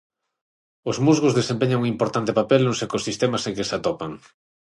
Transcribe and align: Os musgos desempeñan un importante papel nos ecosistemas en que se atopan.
Os 0.89 0.97
musgos 1.05 1.35
desempeñan 1.39 1.81
un 1.83 1.89
importante 1.93 2.31
papel 2.39 2.61
nos 2.63 2.83
ecosistemas 2.87 3.43
en 3.47 3.55
que 3.57 3.67
se 3.69 3.75
atopan. 3.77 4.11